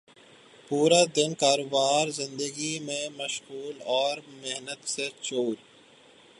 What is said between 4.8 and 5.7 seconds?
سے چور